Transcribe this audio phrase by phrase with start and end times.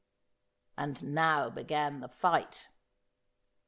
[0.79, 2.69] And now began the fight.